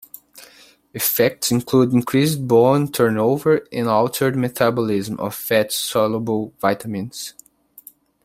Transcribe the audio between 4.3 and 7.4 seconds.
metabolism of fat-soluble vitamins.